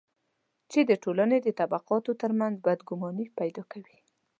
[0.71, 3.97] چې د ټولنې د طبقاتو ترمنځ بدګماني پیدا کوي.